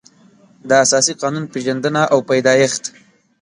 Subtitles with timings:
[0.69, 2.83] د اساسي قانون پېژندنه او پیدایښت